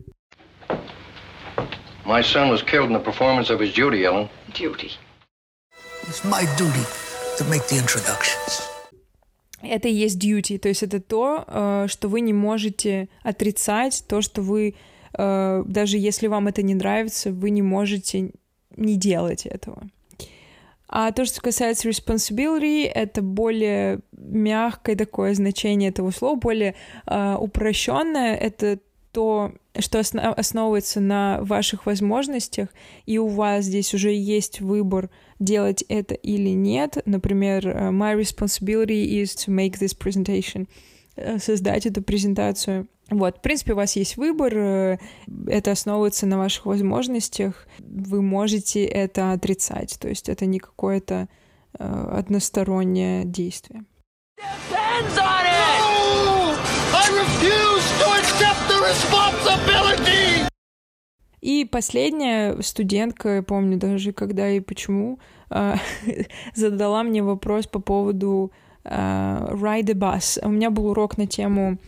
My 2.06 2.22
son 2.22 2.50
was 2.50 2.62
killed 2.62 2.86
in 2.86 2.92
the 2.92 3.00
performance 3.00 3.50
of 3.50 3.58
his 3.58 3.74
duty, 3.74 4.04
Ellen. 4.04 4.28
Duty. 4.54 4.92
It's 6.06 6.24
my 6.24 6.46
duty 6.56 6.86
to 7.36 7.44
make 7.50 7.66
the 7.66 7.78
introductions. 7.78 8.62
Это 9.60 9.88
и 9.88 9.92
есть 9.92 10.16
duty, 10.22 10.58
то 10.58 10.68
есть 10.68 10.84
это 10.84 11.00
то, 11.00 11.44
э, 11.48 11.86
что 11.88 12.08
вы 12.08 12.20
не 12.20 12.32
можете 12.32 13.08
отрицать, 13.24 14.04
то, 14.06 14.22
что 14.22 14.40
вы, 14.40 14.76
э, 15.18 15.62
даже 15.66 15.98
если 15.98 16.28
вам 16.28 16.46
это 16.46 16.62
не 16.62 16.76
нравится, 16.76 17.32
вы 17.32 17.50
не 17.50 17.62
можете 17.62 18.30
не 18.76 18.96
делать 18.96 19.44
этого. 19.44 19.88
А 20.88 21.10
то, 21.10 21.24
что 21.24 21.40
касается 21.40 21.88
responsibility, 21.88 22.86
это 22.86 23.20
более 23.20 23.98
мягкое 24.12 24.94
такое 24.94 25.34
значение 25.34 25.90
этого 25.90 26.12
слова, 26.12 26.36
более 26.36 26.76
э, 27.08 27.34
упрощенное. 27.34 28.36
Это 28.36 28.78
то, 29.10 29.54
что 29.80 30.00
основывается 30.00 31.00
на 31.00 31.38
ваших 31.42 31.86
возможностях, 31.86 32.68
и 33.04 33.18
у 33.18 33.26
вас 33.26 33.64
здесь 33.64 33.94
уже 33.94 34.12
есть 34.12 34.60
выбор 34.60 35.10
делать 35.38 35.84
это 35.88 36.14
или 36.14 36.50
нет. 36.50 36.98
Например, 37.04 37.66
э, 37.66 37.90
my 37.90 38.18
responsibility 38.18 39.22
is 39.22 39.34
to 39.36 39.54
make 39.54 39.78
this 39.78 39.96
presentation 39.96 40.68
э, 41.16 41.38
создать 41.38 41.86
эту 41.86 42.02
презентацию. 42.02 42.88
Вот, 43.10 43.38
в 43.38 43.40
принципе, 43.40 43.72
у 43.72 43.76
вас 43.76 43.96
есть 43.96 44.16
выбор, 44.16 44.56
э, 44.56 44.98
это 45.46 45.72
основывается 45.72 46.26
на 46.26 46.38
ваших 46.38 46.66
возможностях, 46.66 47.66
вы 47.78 48.22
можете 48.22 48.84
это 48.84 49.32
отрицать, 49.32 49.98
то 50.00 50.08
есть 50.08 50.28
это 50.28 50.46
не 50.46 50.58
какое-то 50.58 51.28
одностороннее 51.78 53.24
действие. 53.26 53.84
No! 57.42 57.65
И 61.46 61.64
последняя 61.64 62.60
студентка, 62.60 63.36
я 63.36 63.42
помню 63.42 63.78
даже 63.78 64.12
когда 64.12 64.50
и 64.50 64.58
почему, 64.58 65.20
а, 65.48 65.76
задала 66.56 67.04
мне 67.04 67.22
вопрос 67.22 67.68
по 67.68 67.78
поводу 67.78 68.50
uh, 68.86 69.52
ride 69.52 69.90
a 69.90 69.94
bus. 69.94 70.38
У 70.42 70.48
меня 70.48 70.70
был 70.70 70.86
урок 70.86 71.18
на 71.18 71.26
тему 71.26 71.78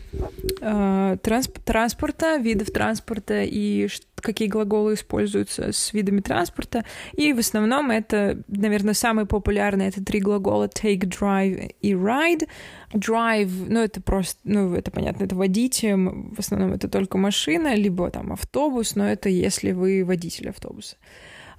uh, 0.60 1.16
трансп 1.18 1.58
транспорта, 1.60 2.36
видов 2.36 2.70
транспорта 2.70 3.42
и 3.44 3.88
какие 4.20 4.48
глаголы 4.48 4.94
используются 4.94 5.72
с 5.72 5.92
видами 5.92 6.20
транспорта. 6.20 6.84
И 7.12 7.32
в 7.32 7.38
основном 7.38 7.90
это, 7.90 8.42
наверное, 8.48 8.94
самые 8.94 9.26
популярные 9.26 9.88
это 9.88 10.04
три 10.04 10.20
глагола 10.20 10.66
take, 10.66 11.04
drive 11.04 11.74
и 11.80 11.92
ride. 11.92 12.48
Drive, 12.92 13.50
ну 13.68 13.80
это 13.80 14.00
просто, 14.00 14.40
ну 14.44 14.74
это 14.74 14.90
понятно, 14.90 15.24
это 15.24 15.36
водить, 15.36 15.82
в 15.82 16.38
основном 16.38 16.72
это 16.72 16.88
только 16.88 17.18
машина, 17.18 17.74
либо 17.74 18.10
там 18.10 18.32
автобус, 18.32 18.96
но 18.96 19.08
это 19.08 19.28
если 19.28 19.72
вы 19.72 20.04
водитель 20.04 20.48
автобуса. 20.48 20.96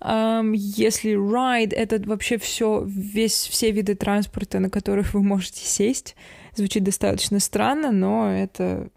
Если 0.02 1.14
ride— 1.14 1.74
это 1.76 2.02
вообще 2.08 2.38
все, 2.38 2.84
весь, 2.86 3.48
все 3.48 3.72
виды 3.72 3.96
транспорта, 3.96 4.60
на 4.60 4.70
которых 4.70 5.14
вы 5.14 5.22
можете 5.22 5.66
сесть. 5.66 6.16
Звучит 6.56 6.84
достаточно 6.84 7.40
странно, 7.40 7.92
но 7.92 8.32
это 8.32 8.90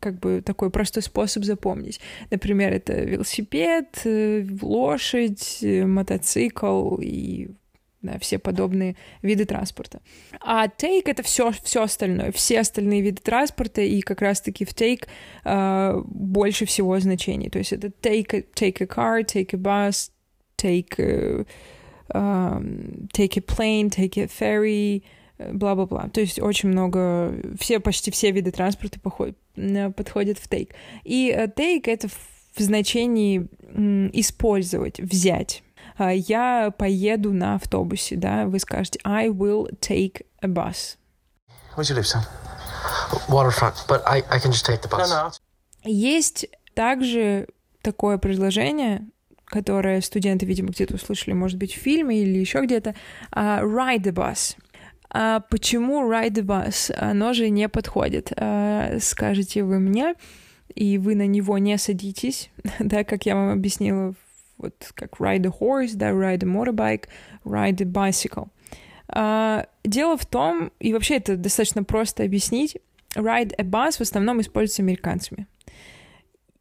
как 0.00 0.18
бы 0.18 0.42
такой 0.42 0.70
простой 0.70 1.02
способ 1.02 1.44
запомнить. 1.44 2.00
Например, 2.30 2.72
это 2.72 2.92
велосипед, 2.92 4.00
э, 4.04 4.46
лошадь, 4.60 5.58
э, 5.62 5.86
мотоцикл 5.86 6.96
и 6.96 7.50
да, 8.02 8.18
все 8.18 8.38
подобные 8.38 8.96
виды 9.22 9.44
транспорта. 9.46 10.00
А 10.40 10.66
take— 10.66 11.02
это 11.06 11.22
все, 11.22 11.52
все 11.62 11.82
остальное, 11.82 12.30
все 12.30 12.60
остальные 12.60 13.02
виды 13.02 13.20
транспорта, 13.20 13.80
и 13.80 14.00
как 14.00 14.22
раз-таки 14.22 14.64
в 14.64 14.70
take 14.70 15.06
э, 15.44 16.02
больше 16.04 16.66
всего 16.66 16.98
значений. 17.00 17.50
То 17.50 17.58
есть 17.58 17.72
это 17.72 17.88
take 17.88 18.34
a, 18.34 18.44
take 18.54 18.80
a 18.80 18.86
car, 18.86 19.24
take 19.24 19.54
a 19.54 19.58
bus, 19.58 20.10
take 20.56 20.98
a, 20.98 21.46
um, 22.14 23.08
take 23.12 23.36
a 23.36 23.40
plane, 23.40 23.90
take 23.90 24.16
a 24.16 24.26
ferry, 24.26 25.02
бла-бла-бла. 25.38 26.08
То 26.08 26.20
есть 26.20 26.40
очень 26.40 26.70
много, 26.70 27.34
все, 27.60 27.80
почти 27.80 28.10
все 28.10 28.30
виды 28.30 28.50
транспорта 28.52 28.98
походят, 29.00 29.36
подходят 29.94 30.38
в 30.38 30.48
take. 30.48 30.70
И 31.04 31.30
take— 31.56 31.82
это 31.86 32.08
в 32.08 32.60
значении 32.60 33.48
использовать, 34.12 34.98
взять. 35.00 35.62
А, 35.98 36.12
я 36.12 36.72
поеду 36.76 37.32
на 37.32 37.54
автобусе, 37.54 38.16
да, 38.16 38.46
вы 38.46 38.58
скажете 38.58 38.98
I 39.04 39.28
will 39.28 39.68
take 39.80 40.24
a 40.42 40.48
bus. 40.48 40.96
Where 41.76 41.84
do 41.84 41.90
you 41.90 41.96
live, 41.96 42.06
son? 42.06 42.22
Waterfront, 43.28 43.84
but 43.88 44.02
I, 44.06 44.22
I 44.30 44.38
can 44.38 44.50
just 44.50 44.64
take 44.64 44.80
the 44.82 44.88
bus. 44.88 45.10
No, 45.10 45.28
no. 45.28 45.32
Есть 45.84 46.46
также 46.74 47.48
такое 47.82 48.18
предложение, 48.18 49.06
которое 49.46 50.00
студенты, 50.00 50.44
видимо, 50.44 50.68
где-то 50.68 50.94
услышали, 50.94 51.34
может 51.34 51.58
быть, 51.58 51.72
в 51.72 51.78
фильме 51.78 52.22
или 52.22 52.38
еще 52.38 52.62
где-то, 52.62 52.94
uh, 53.32 53.62
ride 53.62 54.02
the 54.02 54.12
bus. 54.12 54.56
А 55.10 55.40
почему 55.40 56.10
ride 56.10 56.32
the 56.32 56.42
bus? 56.42 56.92
Оно 56.98 57.32
же 57.32 57.48
не 57.48 57.68
подходит. 57.68 58.32
Uh, 58.32 58.98
скажете 59.00 59.62
вы 59.62 59.78
мне, 59.78 60.14
и 60.74 60.98
вы 60.98 61.14
на 61.14 61.26
него 61.26 61.58
не 61.58 61.78
садитесь, 61.78 62.50
да, 62.78 63.04
как 63.04 63.26
я 63.26 63.34
вам 63.34 63.50
объяснила 63.50 64.14
вот 64.58 64.74
как 64.94 65.20
ride 65.20 65.46
a 65.46 65.50
horse, 65.50 65.94
да, 65.94 66.10
ride 66.10 66.42
a 66.42 66.46
motorbike, 66.46 67.04
ride 67.44 67.82
a 67.82 67.84
bicycle. 67.84 68.48
А, 69.08 69.66
дело 69.84 70.16
в 70.16 70.26
том, 70.26 70.72
и 70.80 70.92
вообще 70.92 71.16
это 71.16 71.36
достаточно 71.36 71.84
просто 71.84 72.24
объяснить, 72.24 72.76
ride 73.14 73.54
a 73.56 73.62
bus 73.62 73.98
в 73.98 74.00
основном 74.00 74.40
используется 74.40 74.82
американцами. 74.82 75.46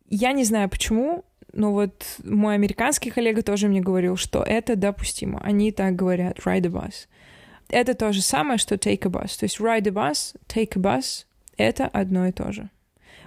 Я 0.08 0.34
не 0.34 0.44
знаю 0.44 0.70
почему, 0.70 1.26
но 1.56 1.72
вот 1.72 2.06
мой 2.24 2.54
американский 2.54 3.10
коллега 3.10 3.42
тоже 3.42 3.68
мне 3.68 3.82
говорил, 3.82 4.18
что 4.18 4.44
это 4.44 4.76
допустимо. 4.76 5.40
Они 5.42 5.72
так 5.72 5.96
говорят, 5.96 6.40
ride 6.40 6.68
a 6.68 6.70
bus. 6.70 7.08
Это 7.70 7.96
то 7.96 8.12
же 8.14 8.22
самое, 8.22 8.58
что 8.58 8.76
take 8.76 9.08
a 9.08 9.10
bus. 9.10 9.40
То 9.40 9.46
есть 9.46 9.60
ride 9.60 9.88
a 9.88 9.92
bus, 9.92 10.36
take 10.48 10.74
a 10.76 10.80
bus— 10.80 11.26
это 11.58 11.88
одно 11.88 12.28
и 12.28 12.32
то 12.32 12.52
же. 12.52 12.70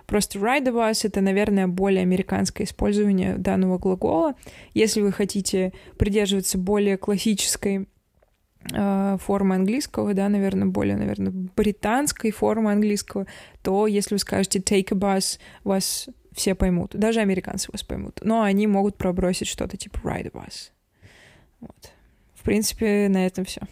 Просто 0.06 0.38
ride 0.38 0.64
the 0.64 0.72
bus— 0.72 1.00
это, 1.04 1.20
наверное, 1.20 1.66
более 1.66 2.02
американское 2.02 2.66
использование 2.66 3.36
данного 3.36 3.78
глагола. 3.78 4.34
Если 4.74 5.00
вы 5.00 5.12
хотите 5.12 5.72
придерживаться 5.98 6.56
более 6.58 6.96
классической 6.96 7.88
э, 8.72 9.16
формы 9.20 9.54
английского, 9.56 10.14
да, 10.14 10.28
наверное, 10.28 10.68
более, 10.68 10.96
наверное, 10.96 11.32
британской 11.56 12.30
формы 12.30 12.72
английского, 12.72 13.26
то 13.62 13.86
если 13.86 14.14
вы 14.14 14.18
скажете 14.18 14.60
take 14.60 14.92
a 14.92 14.96
bus, 14.96 15.38
вас 15.64 16.08
все 16.38 16.54
поймут. 16.54 16.92
Даже 16.94 17.20
американцы 17.20 17.70
вас 17.70 17.82
поймут. 17.82 18.20
Но 18.22 18.42
они 18.42 18.66
могут 18.66 18.96
пробросить 18.96 19.48
что-то 19.48 19.76
типа 19.76 19.98
ride 19.98 20.30
a 20.32 20.38
bus. 20.38 20.70
Вот. 21.60 21.92
В 22.34 22.42
принципе, 22.42 23.08
на 23.10 23.26
этом 23.26 23.44
все. 23.44 23.62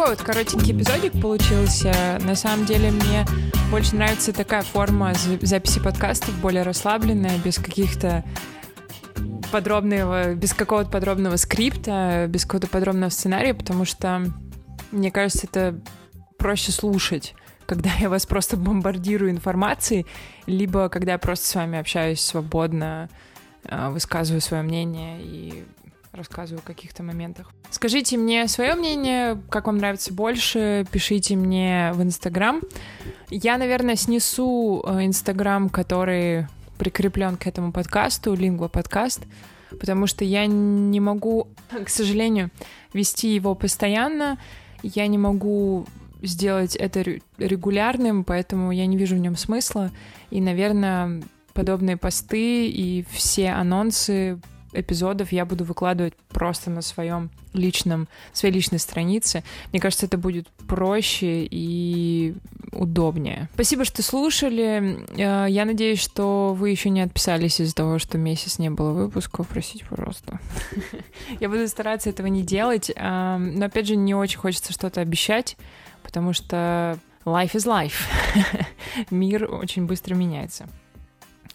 такой 0.00 0.16
вот 0.16 0.24
коротенький 0.24 0.72
эпизодик 0.72 1.20
получился. 1.20 2.18
На 2.22 2.34
самом 2.34 2.64
деле 2.64 2.90
мне 2.90 3.26
больше 3.70 3.96
нравится 3.96 4.32
такая 4.32 4.62
форма 4.62 5.12
записи 5.42 5.78
подкастов, 5.78 6.34
более 6.40 6.62
расслабленная, 6.62 7.36
без 7.44 7.58
каких-то 7.58 8.24
подробного, 9.52 10.34
без 10.34 10.54
какого-то 10.54 10.90
подробного 10.90 11.36
скрипта, 11.36 12.26
без 12.28 12.44
какого-то 12.44 12.68
подробного 12.68 13.10
сценария, 13.10 13.52
потому 13.52 13.84
что, 13.84 14.24
мне 14.90 15.10
кажется, 15.10 15.46
это 15.46 15.78
проще 16.38 16.72
слушать, 16.72 17.34
когда 17.66 17.90
я 18.00 18.08
вас 18.08 18.26
просто 18.26 18.56
бомбардирую 18.56 19.30
информацией, 19.30 20.06
либо 20.46 20.88
когда 20.88 21.12
я 21.12 21.18
просто 21.18 21.46
с 21.46 21.54
вами 21.54 21.78
общаюсь 21.78 22.20
свободно, 22.20 23.08
а, 23.64 23.90
высказываю 23.90 24.40
свое 24.40 24.62
мнение 24.62 25.20
и 25.22 25.64
рассказываю 26.12 26.60
о 26.60 26.66
каких-то 26.66 27.02
моментах. 27.02 27.52
Скажите 27.70 28.16
мне 28.16 28.48
свое 28.48 28.74
мнение, 28.74 29.40
как 29.48 29.66
вам 29.66 29.78
нравится 29.78 30.12
больше, 30.12 30.86
пишите 30.90 31.36
мне 31.36 31.92
в 31.94 32.02
Инстаграм. 32.02 32.60
Я, 33.28 33.58
наверное, 33.58 33.94
снесу 33.94 34.82
э, 34.84 35.06
Инстаграм, 35.06 35.68
который 35.68 36.48
прикреплен 36.78 37.36
к 37.36 37.46
этому 37.46 37.72
подкасту, 37.72 38.34
Лингва 38.34 38.68
подкаст, 38.68 39.22
потому 39.70 40.06
что 40.06 40.24
я 40.24 40.46
не 40.46 40.98
могу, 40.98 41.46
к 41.84 41.88
сожалению, 41.88 42.50
вести 42.92 43.34
его 43.34 43.54
постоянно. 43.54 44.38
Я 44.82 45.06
не 45.06 45.18
могу 45.18 45.86
сделать 46.22 46.76
это 46.76 47.04
регулярным, 47.38 48.24
поэтому 48.24 48.72
я 48.72 48.86
не 48.86 48.96
вижу 48.96 49.16
в 49.16 49.20
нем 49.20 49.36
смысла. 49.36 49.90
И, 50.30 50.40
наверное, 50.40 51.22
подобные 51.52 51.96
посты 51.96 52.68
и 52.68 53.04
все 53.10 53.50
анонсы 53.50 54.38
эпизодов 54.72 55.32
я 55.32 55.44
буду 55.44 55.64
выкладывать 55.64 56.14
просто 56.28 56.70
на 56.70 56.82
своем 56.82 57.30
личном, 57.52 58.08
своей 58.32 58.54
личной 58.54 58.78
странице. 58.78 59.42
Мне 59.72 59.80
кажется, 59.80 60.06
это 60.06 60.18
будет 60.18 60.48
проще 60.68 61.46
и 61.50 62.34
удобнее. 62.72 63.48
Спасибо, 63.54 63.84
что 63.84 64.02
слушали. 64.02 65.04
Э, 65.16 65.46
я 65.48 65.64
надеюсь, 65.64 66.00
что 66.00 66.54
вы 66.54 66.70
еще 66.70 66.90
не 66.90 67.00
отписались 67.00 67.60
из-за 67.60 67.74
того, 67.74 67.98
что 67.98 68.18
месяц 68.18 68.58
не 68.58 68.70
было 68.70 68.92
выпусков. 68.92 69.48
Простите, 69.48 69.84
пожалуйста. 69.88 70.38
Я 71.40 71.48
буду 71.48 71.66
стараться 71.68 72.10
этого 72.10 72.28
не 72.28 72.42
делать. 72.42 72.90
Но, 72.96 73.64
опять 73.64 73.86
же, 73.86 73.96
не 73.96 74.14
очень 74.14 74.38
хочется 74.38 74.72
что-то 74.72 75.00
обещать, 75.00 75.56
потому 76.02 76.32
что 76.32 76.98
life 77.24 77.52
is 77.52 77.66
life. 77.66 78.66
Мир 79.10 79.52
очень 79.52 79.86
быстро 79.86 80.14
меняется. 80.14 80.68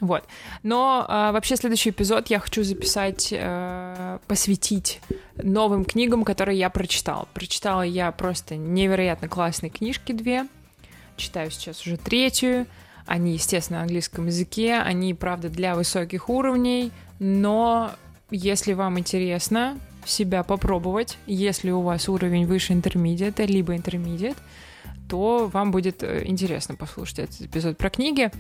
Вот. 0.02 0.26
Но 0.62 1.06
э, 1.08 1.32
вообще 1.32 1.56
следующий 1.56 1.92
эпизод 1.92 2.28
я 2.28 2.40
хочу 2.40 2.64
записать, 2.64 3.30
э, 3.32 4.20
посвятить 4.28 5.00
новым 5.42 5.86
книгам, 5.86 6.26
которые 6.26 6.60
я 6.60 6.70
прочитала. 6.70 7.28
Прочитала 7.34 7.82
я 7.82 8.12
просто 8.12 8.56
невероятно 8.56 9.30
классные 9.30 9.70
книжки 9.70 10.12
две. 10.12 10.48
Читаю 11.16 11.50
сейчас 11.50 11.82
уже 11.86 11.98
третью. 11.98 12.66
Они, 13.06 13.34
естественно, 13.34 13.80
на 13.80 13.84
английском 13.84 14.26
языке. 14.26 14.76
Они, 14.76 15.14
правда, 15.14 15.50
для 15.50 15.76
высоких 15.76 16.30
уровней. 16.30 16.92
Но 17.20 17.92
если 18.32 18.74
вам 18.74 19.00
интересно 19.00 19.78
себя 20.06 20.44
попробовать, 20.44 21.18
если 21.26 21.72
у 21.72 21.82
вас 21.82 22.10
уровень 22.10 22.46
выше 22.46 22.74
интермедиата, 22.74 23.46
либо 23.46 23.76
интермедиат, 23.76 24.38
то 25.10 25.50
вам 25.52 25.72
будет 25.72 26.04
э, 26.04 26.24
интересно 26.26 26.76
послушать 26.76 27.20
этот 27.20 27.42
эпизод 27.42 27.78
про 27.78 27.90
книги 27.90 28.32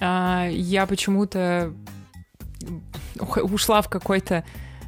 я 0.00 0.86
почему-то 0.88 1.72
ушла 3.18 3.82
в 3.82 3.88
какой-то 3.88 4.44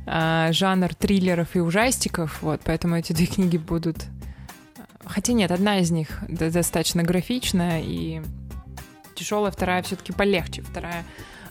а, 0.06 0.52
жанр 0.52 0.94
триллеров 0.94 1.56
и 1.56 1.60
ужастиков, 1.60 2.42
вот, 2.42 2.60
поэтому 2.64 2.96
эти 2.96 3.12
две 3.12 3.26
книги 3.26 3.56
будут... 3.56 4.06
Хотя 5.04 5.32
нет, 5.32 5.50
одна 5.50 5.78
из 5.78 5.90
них 5.90 6.22
достаточно 6.28 7.02
графичная 7.02 7.80
и 7.80 8.22
тяжелая, 9.14 9.50
вторая 9.50 9.82
все-таки 9.82 10.12
полегче. 10.12 10.62
Вторая, 10.62 11.04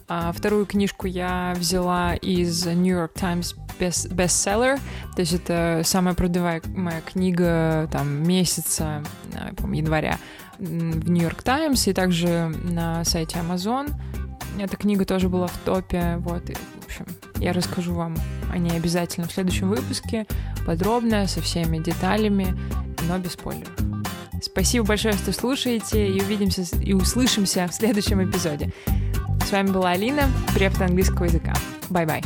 а, 0.07 0.31
вторую 0.31 0.65
книжку 0.65 1.07
я 1.07 1.53
взяла 1.55 2.15
из 2.15 2.65
New 2.65 2.95
York 2.95 3.13
Times 3.13 3.55
Best 3.79 4.13
Bestseller, 4.13 4.79
то 5.15 5.21
есть 5.21 5.33
это 5.33 5.81
самая 5.83 6.13
продаваемая 6.13 7.01
книга 7.01 7.87
там 7.91 8.27
месяца, 8.27 9.03
по 9.57 9.67
января 9.67 10.17
в 10.59 11.09
Нью-Йорк 11.09 11.41
Таймс 11.41 11.87
и 11.87 11.93
также 11.93 12.51
на 12.63 13.03
сайте 13.05 13.39
Amazon. 13.39 13.91
Эта 14.59 14.75
книга 14.75 15.05
тоже 15.05 15.29
была 15.29 15.47
в 15.47 15.57
топе, 15.59 16.17
вот, 16.19 16.49
и, 16.49 16.53
в 16.53 16.85
общем, 16.85 17.05
я 17.37 17.53
расскажу 17.53 17.93
вам 17.93 18.17
о 18.51 18.57
ней 18.57 18.75
обязательно 18.75 19.27
в 19.27 19.31
следующем 19.31 19.69
выпуске, 19.69 20.25
подробно, 20.65 21.27
со 21.27 21.41
всеми 21.41 21.77
деталями, 21.77 22.57
но 23.07 23.17
без 23.19 23.33
спойлеров. 23.33 23.71
Спасибо 24.41 24.85
большое, 24.85 25.13
что 25.13 25.31
слушаете, 25.31 26.07
и 26.07 26.21
увидимся 26.21 26.63
и 26.81 26.93
услышимся 26.93 27.67
в 27.67 27.73
следующем 27.73 28.23
эпизоде. 28.23 28.73
С 29.45 29.51
вами 29.51 29.71
была 29.71 29.91
Алина, 29.91 30.23
препод 30.53 30.81
английского 30.81 31.25
языка. 31.25 31.53
Bye-bye. 31.89 32.21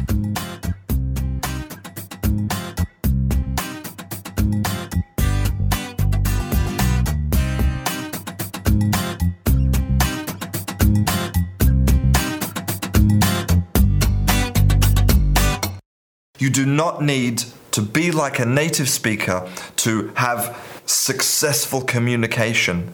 You 16.43 16.49
do 16.49 16.65
not 16.65 17.01
need 17.01 17.45
to 17.71 17.81
be 17.81 18.11
like 18.11 18.37
a 18.37 18.45
native 18.45 18.89
speaker, 18.89 19.49
to 19.77 20.11
have 20.15 20.59
successful 20.85 21.79
communication, 21.79 22.93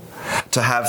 to 0.52 0.62
have 0.62 0.88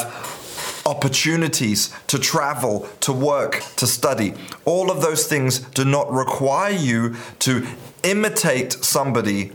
opportunities 0.84 1.90
to 2.08 2.18
travel, 2.18 2.86
to 3.00 3.14
work, 3.14 3.62
to 3.76 3.86
study. 3.86 4.34
All 4.66 4.90
of 4.90 5.00
those 5.00 5.26
things 5.26 5.60
do 5.60 5.86
not 5.86 6.12
require 6.12 6.74
you 6.74 7.16
to 7.38 7.66
imitate 8.02 8.74
somebody 8.74 9.52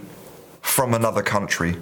from 0.63 0.95
another 0.95 1.21
country. 1.21 1.77